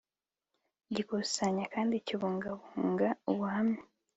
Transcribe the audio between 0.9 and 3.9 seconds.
gikusanya kandi kibungabunga ubuhamya